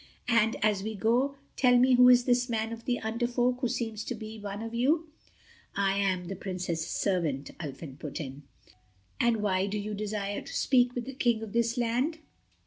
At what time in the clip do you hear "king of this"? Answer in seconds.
11.13-11.77